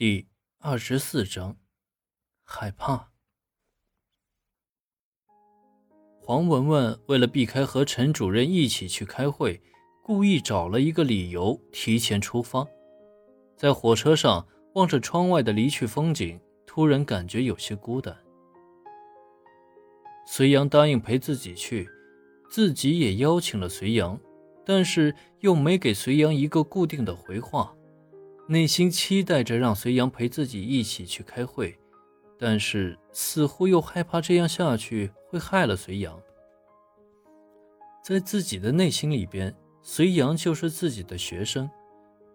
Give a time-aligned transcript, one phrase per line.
[0.00, 0.28] 第
[0.60, 1.56] 二十四章，
[2.44, 3.10] 害怕。
[6.20, 9.60] 黄文文为了避开和陈主任一起去开会，
[10.04, 12.64] 故意找了一个理由提前出发。
[13.56, 18.16] 在火车上望着窗外的离去风景，突然感觉有些孤单。
[20.28, 21.90] 隋阳答应陪自己去，
[22.48, 24.16] 自己也邀请了隋阳，
[24.64, 27.74] 但是又没给隋阳一个固定的回话。
[28.50, 31.78] 内心期待着让隋阳陪自己一起去开会，
[32.38, 36.18] 但是似乎又害怕这样下去会害了隋阳。
[38.02, 41.68] 在自己的内心里边，隋阳就是自己的学生，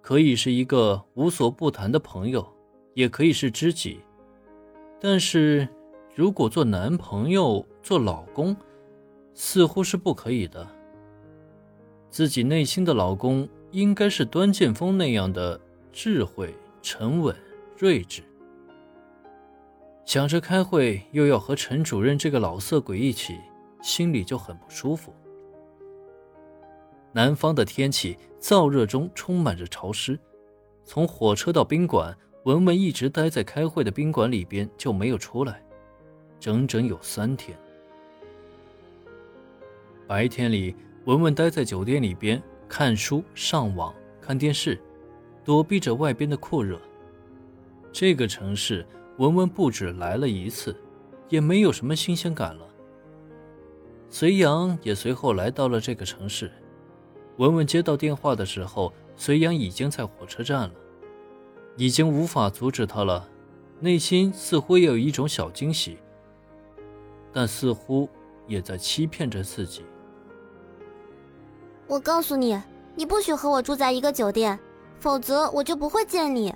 [0.00, 2.46] 可以是一个无所不谈的朋友，
[2.94, 4.00] 也可以是知己。
[5.00, 5.68] 但是
[6.14, 8.56] 如果做男朋友、做老公，
[9.34, 10.64] 似乎是不可以的。
[12.10, 15.60] 自己内心的老公应该是端剑锋那样的。
[15.98, 17.34] 智慧、沉稳、
[17.74, 18.22] 睿智。
[20.04, 23.40] 想着开会又要和陈主任这个老色鬼一起，
[23.80, 25.10] 心里就很不舒服。
[27.12, 30.20] 南方的天气燥热中充满着潮湿。
[30.84, 35.62] 从火车到宾馆，文文一直待在开会的宾馆里边就没有出来，
[36.38, 37.56] 整整有三天。
[40.06, 44.78] 白天里，文文待在酒店里边看书、上网、看电视。
[45.46, 46.78] 躲避着外边的酷热。
[47.92, 48.84] 这个城市，
[49.18, 50.76] 文文不止来了一次，
[51.28, 52.66] 也没有什么新鲜感了。
[54.10, 56.50] 隋阳也随后来到了这个城市。
[57.36, 60.72] 文文接到电话的时候，隋阳已经在火车站了，
[61.76, 63.28] 已经无法阻止他了。
[63.78, 65.98] 内心似乎也有一种小惊喜，
[67.32, 68.08] 但似乎
[68.48, 69.84] 也在欺骗着自己。
[71.86, 72.60] 我告诉你，
[72.96, 74.58] 你不许和我住在一个酒店。
[74.98, 76.54] 否则我就不会见你。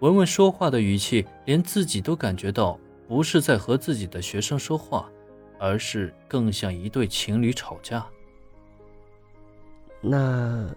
[0.00, 5.08] 文文说话的语气，连自己都感觉到不是在和自己的学生说话，
[5.58, 8.04] 而是更像一对情侣吵架。
[10.00, 10.68] 那，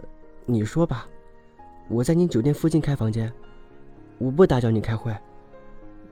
[0.46, 1.08] 你说吧，
[1.90, 3.32] 我在你酒店附近开房间，
[4.18, 5.14] 我不打搅你开会。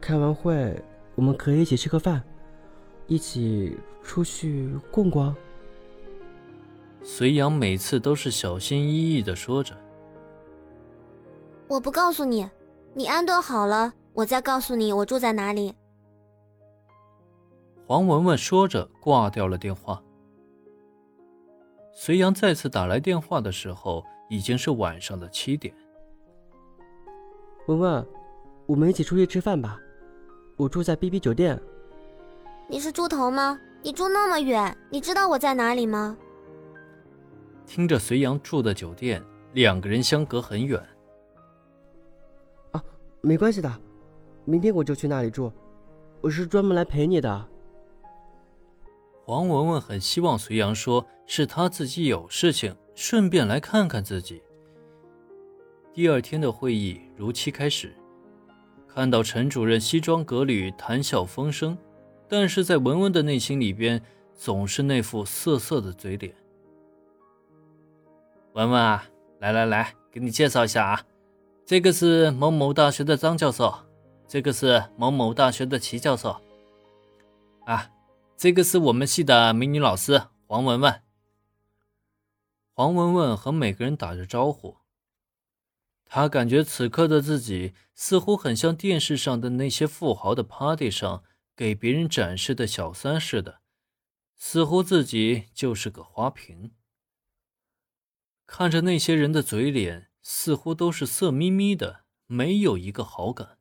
[0.01, 0.83] 开完会，
[1.15, 2.21] 我们可以一起吃个饭，
[3.07, 5.33] 一起出去逛逛。
[7.01, 9.73] 隋阳每次都是小心翼翼的说着。
[11.67, 12.47] 我不告诉你，
[12.93, 15.73] 你安顿好了，我再告诉你我住在哪里。
[17.87, 20.01] 黄文文说着挂掉了电话。
[21.91, 25.73] 隋阳再次打来电话的时候，已经是晚上的七点。
[27.67, 28.07] 文文，
[28.67, 29.79] 我们一起出去吃饭吧，
[30.57, 31.59] 我住在 B B 酒店。
[32.67, 33.59] 你是猪头吗？
[33.81, 36.17] 你住那么远，你知道我在哪里吗？
[37.65, 39.23] 听着隋阳住的酒店，
[39.53, 40.79] 两个人相隔很远。
[43.25, 43.81] 没关系的，
[44.43, 45.51] 明天我就去那里住。
[46.21, 47.49] 我是专门来陪你的。
[49.23, 54.43] 黄文文很希望隋阳说是他自己有事情，顺便来看看自己。
[55.91, 57.95] 第二天的会议如期开始，
[58.87, 61.75] 看到陈主任西装革履、谈笑风生，
[62.27, 63.99] 但是在文文的内心里边
[64.35, 66.31] 总是那副涩涩的嘴脸。
[68.53, 69.03] 文文啊，
[69.39, 71.01] 来来来，给你介绍一下啊。
[71.67, 73.75] 这个是某某大学的张教授，
[74.27, 76.39] 这个是某某大学的齐教授，
[77.65, 77.91] 啊，
[78.37, 81.01] 这个是我们系的美女老师黄文文。
[82.75, 84.77] 黄文文和每个人打着招呼，
[86.05, 91.23] 他感觉此刻的自己似乎很像电视上的那些富豪的 party 上
[91.55, 93.61] 给别人展示的小三似的，
[94.37, 96.73] 似乎自己就是个花瓶。
[98.45, 100.11] 看着那些人的嘴脸。
[100.27, 103.59] 似乎都是色眯眯的，没有一个好感。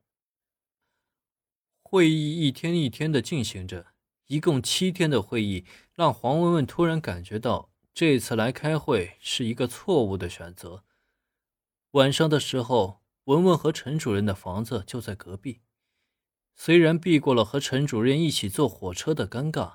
[1.83, 3.89] 会议一天一天的进行着，
[4.29, 10.85] 一共七天的会议，让黄文文突然感觉到这次来开会是一个错误的选择。
[11.91, 15.61] 晚上的时候，文文和陈主任的房子就在隔壁，
[16.57, 19.75] 虽然避过了和陈主任一起坐火车的尴尬，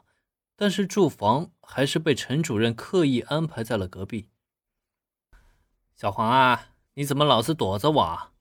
[0.55, 4.29] 但是住房还是被陈主任刻意安排在了隔壁。
[5.95, 6.71] 小黄啊。
[6.99, 8.31] 你怎么老是躲着我？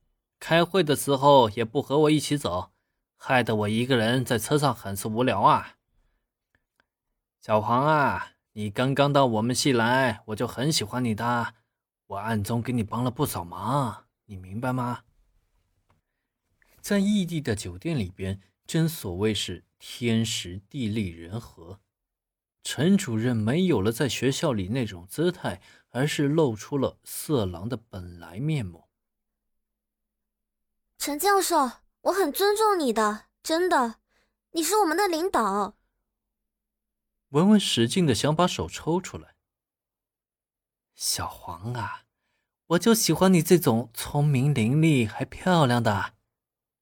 [0.40, 2.72] 开会的时候也不和我一起走，
[3.16, 5.76] 害得我一个人在车上很是无聊啊！
[7.40, 11.54] 小黄啊，你刚刚到我们系来，我就很喜欢你的，
[12.08, 15.04] 我暗中给你帮了不少忙，你明白吗？
[16.80, 21.78] 在异地的酒店里边，真所谓是天时地利人和。
[22.70, 25.62] 陈主任没有了在学校里那种姿态。
[25.90, 28.88] 而是露出了色狼的本来面目。
[30.98, 31.70] 陈教授，
[32.02, 33.96] 我很尊重你的，真的，
[34.50, 35.78] 你是我们的领导。
[37.30, 39.34] 文文使劲的想把手抽出来。
[40.94, 42.02] 小黄啊，
[42.66, 46.12] 我就喜欢你这种聪明伶俐还漂亮的，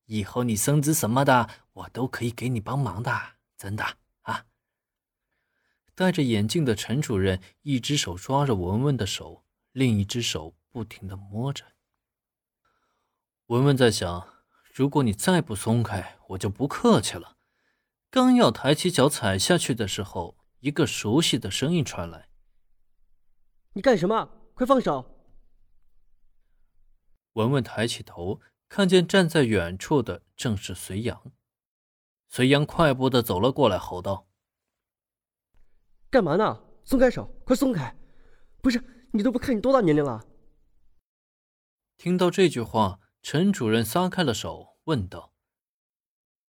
[0.06, 3.94] 以后你升职什么的，我都可以给你帮忙的，真的啊。
[5.96, 11.64] 戴着眼镜的陈主任一只手抓着文文的手，另一只手不停的摸着。
[13.46, 14.28] 文文在想，
[14.75, 17.38] 如果你再不松开，我就不客气了。
[18.10, 22.28] 刚要抬起脚踩下去的时候，一个熟悉的声音传来
[23.72, 24.28] ：“你干什么？
[24.52, 25.19] 快放手！”
[27.32, 31.32] 文文抬起头，看见站在远处的正是隋阳。
[32.28, 34.26] 隋阳快步的走了过来，吼道
[36.16, 36.62] ：“干嘛呢？
[36.82, 37.26] 松开手！
[37.44, 37.94] 快松开！
[38.62, 38.82] 不是
[39.12, 40.26] 你都不看你多大年龄了？”
[41.98, 45.34] 听到这句话，陈主任撒开了手，问道：“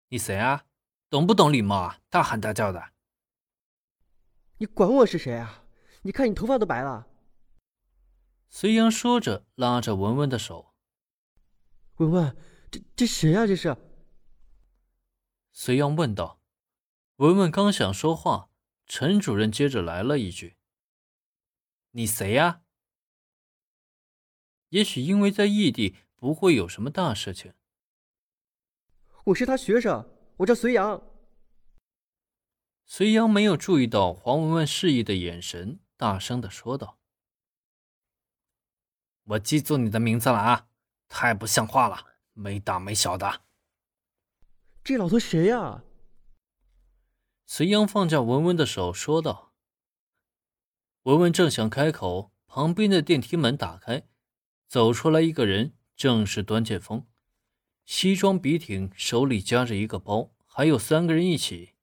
[0.07, 0.63] 你谁啊？”
[1.11, 1.99] 懂不懂礼貌啊？
[2.09, 2.81] 大喊大叫的！
[4.59, 5.65] 你管我是谁啊？
[6.03, 7.05] 你看你头发都白了。
[8.47, 10.73] 隋阳说着，拉着文文的手。
[11.97, 12.37] 文文，
[12.71, 13.45] 这这谁啊？
[13.45, 13.75] 这是？
[15.51, 16.39] 隋阳问道。
[17.17, 18.46] 文文刚想说话，
[18.87, 20.55] 陈主任接着来了一句
[21.91, 22.61] ：“你谁呀？”
[24.69, 27.53] 也许因为在异地，不会有什么大事情。
[29.25, 30.09] 我是他学生。
[30.37, 31.01] 我叫隋阳。
[32.85, 36.99] 隋阳没有注意到黄文文示意的眼神，大声的说道
[39.25, 40.67] ：“我记住你的名字了啊！
[41.09, 43.41] 太不像话了，没大没小的。”
[44.83, 45.83] 这老头谁呀？
[47.49, 49.53] 隋阳放下文文的手，说道
[51.03, 54.05] ：“文文正想开口，旁边的电梯门打开，
[54.67, 57.07] 走出来一个人，正是端剑锋。”
[57.85, 61.75] 西装笔挺，手里夹着一个包，还有三个人一起。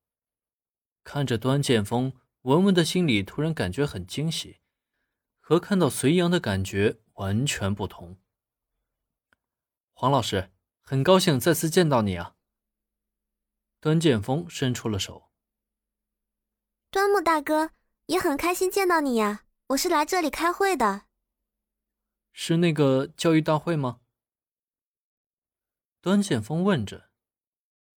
[1.02, 2.12] 看着端剑锋，
[2.42, 4.58] 文文的心里突然感觉很惊喜，
[5.40, 8.18] 和看到隋阳的感觉完全不同。
[9.94, 10.50] 黄老师，
[10.82, 12.36] 很高兴再次见到你啊！
[13.80, 15.30] 端剑锋伸出了手。
[16.94, 17.72] 端木大哥，
[18.06, 19.46] 也很开心见到你呀！
[19.70, 21.06] 我是来这里开会的。
[22.32, 23.98] 是那个教育大会吗？
[26.00, 27.10] 端剑锋问着，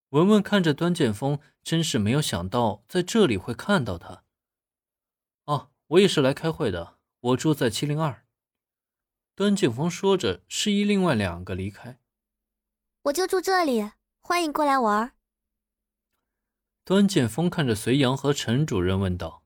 [0.09, 4.23] 文文看着端剑锋，真是没有想到在这里会看到他。
[5.45, 8.25] 哦，我也是来开会的，我住在七零二。
[9.35, 11.99] 端剑锋说着，示意另外两个离开。
[13.03, 13.91] 我就住这里，
[14.21, 15.13] 欢迎过来玩。
[16.87, 19.43] 端剑峰看着隋阳和陈主任问道：“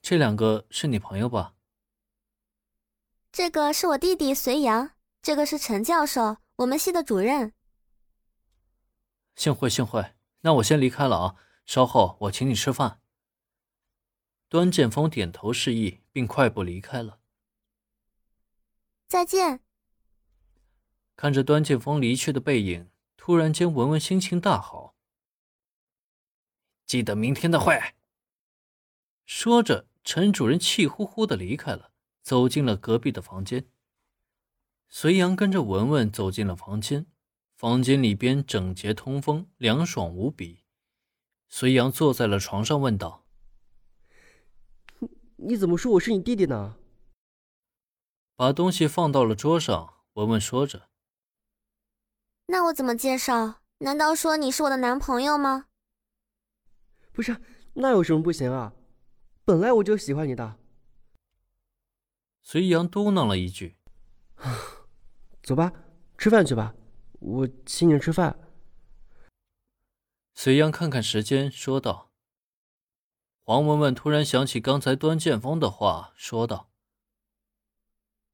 [0.00, 1.56] 这两个是你朋友吧？”
[3.32, 6.36] 这个是我弟弟隋阳，这个是陈教授。
[6.58, 7.52] 我们系的主任，
[9.34, 10.14] 幸会幸会。
[10.42, 11.34] 那我先离开了啊，
[11.66, 13.00] 稍后我请你吃饭。
[14.48, 17.18] 端剑峰点头示意，并快步离开了。
[19.08, 19.64] 再见。
[21.16, 24.93] 看着端剑锋离去的背影，突然间文文心情大好。
[26.86, 27.80] 记得明天的会。
[29.26, 31.90] 说着，陈主任气呼呼的离开了，
[32.22, 33.66] 走进了隔壁的房间。
[34.88, 37.06] 隋阳跟着文文走进了房间，
[37.56, 40.62] 房间里边整洁通风，凉爽无比。
[41.48, 43.24] 隋阳坐在了床上，问道
[45.36, 46.76] ：“你怎么说我是你弟弟呢？”
[48.36, 50.88] 把东西放到了桌上，文文说着
[52.46, 53.62] ：“那我怎么介绍？
[53.78, 55.66] 难道说你是我的男朋友吗
[57.14, 57.36] ？”“不是，
[57.74, 58.74] 那有什么不行啊？
[59.44, 60.58] 本来我就喜欢你的。”
[62.42, 63.76] 隋阳嘟囔了一句。
[65.40, 65.72] 走吧，
[66.18, 66.74] 吃饭去吧，
[67.20, 68.36] 我请你吃饭。
[70.34, 72.10] 隋阳看看时间，说道。
[73.44, 76.72] 黄文文突然想起刚才端剑锋的话，说道：“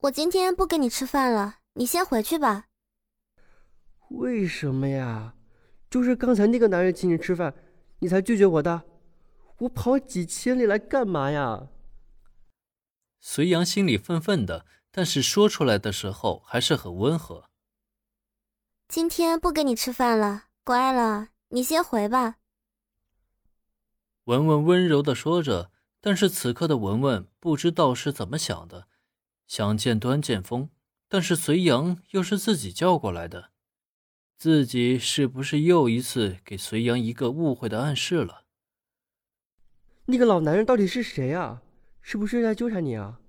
[0.03, 2.69] 我今天不跟你吃饭了，你先回去吧。”
[4.11, 5.35] 为什么呀？
[5.91, 7.55] 就是刚才那个男人请你吃饭，
[8.00, 8.83] 你才拒绝我的。
[9.59, 11.69] 我跑几千里来干嘛呀？
[13.21, 14.66] 隋阳心里愤愤的。
[14.92, 17.49] 但是说出来的时候还是很温和。
[18.88, 22.38] 今天不跟你吃饭了，乖了，你先回吧。
[24.25, 28.88] 文文温柔的说着，但是此刻的文文不知道是怎么想的，
[29.47, 30.69] 想见端剑锋，
[31.09, 33.52] 但是隋阳又是自己叫过来的，
[34.40, 38.47] 自己是不是又一次给隋阳一个误会的暗示了？
[40.06, 41.61] 那个老男人到底是谁啊？
[42.00, 43.20] 是不是在纠缠你啊？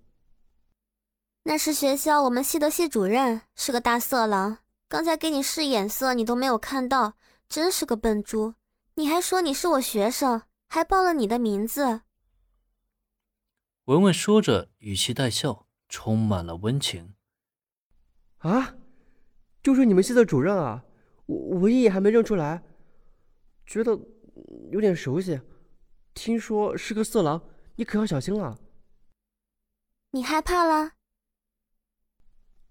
[1.44, 7.18] 那是学校我们系的系主任，是个大色狼，刚才给你使眼色，你都没有看到，
[7.50, 8.54] 真是个笨猪！
[8.96, 12.04] 你还说你是我学生，还报了你的名字。
[13.84, 17.16] 文文说着，语气带笑，充满了温情。
[18.38, 18.76] 啊，
[19.62, 20.86] 就是你们系的主任啊！
[21.32, 22.62] 我我一眼还没认出来，
[23.66, 23.98] 觉得
[24.70, 25.40] 有点熟悉。
[26.14, 27.42] 听说是个色狼，
[27.78, 28.60] 你可要小心了。
[30.12, 30.92] 你害怕了？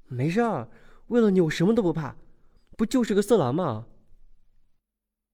[0.04, 0.68] 没事儿，
[1.06, 2.16] 为了你我什么都不怕，
[2.76, 3.86] 不就是个色狼吗？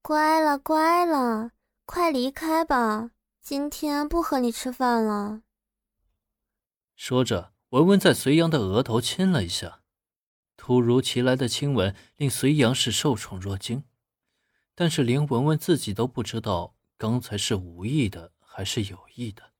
[0.02, 1.50] 乖了乖了，
[1.85, 3.11] 快离开吧，
[3.42, 5.42] 今天不和你吃饭了。
[6.95, 9.80] 说着，文文在隋阳的额头亲了一下，
[10.66, 13.85] 突如其来的亲吻令隋阳是受宠若惊，
[14.75, 19.52] 但是连文文自己都不知道刚才是无意的还是有意的。